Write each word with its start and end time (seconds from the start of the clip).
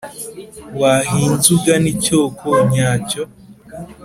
wahinze 0.81 1.47
ugana 1.57 1.87
icyoko 1.93 2.47
nyacyo 2.71 3.23